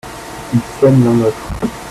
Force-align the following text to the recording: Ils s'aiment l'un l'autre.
Ils 0.51 0.59
s'aiment 0.79 1.03
l'un 1.05 1.13
l'autre. 1.19 1.53